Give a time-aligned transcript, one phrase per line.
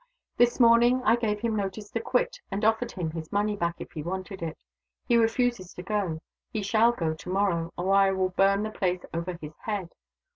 [0.37, 3.91] "This morning I gave him notice to quit, and offered him his money back if
[3.91, 4.57] he wanted it.
[5.07, 6.21] He refuses to go.
[6.49, 9.93] He shall go to morrow, or I will burn the place over his head.